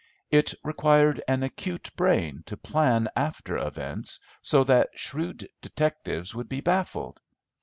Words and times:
It 0.31 0.55
required 0.63 1.21
an 1.27 1.43
acute 1.43 1.91
brain 1.95 2.41
to 2.47 2.57
plan 2.57 3.07
after 3.15 3.55
events 3.59 4.19
so 4.41 4.63
that 4.63 4.97
shrewd 4.97 5.47
detectives 5.61 6.33
would 6.33 6.49
be 6.49 6.59
baffled. 6.61 7.21